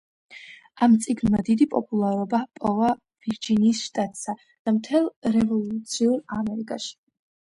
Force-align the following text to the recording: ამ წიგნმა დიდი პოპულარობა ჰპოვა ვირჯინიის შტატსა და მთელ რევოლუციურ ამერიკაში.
ამ 0.85 0.93
წიგნმა 1.05 1.41
დიდი 1.49 1.65
პოპულარობა 1.73 2.39
ჰპოვა 2.45 2.87
ვირჯინიის 3.25 3.83
შტატსა 3.89 4.35
და 4.45 4.75
მთელ 4.79 5.05
რევოლუციურ 5.37 6.17
ამერიკაში. 6.39 6.91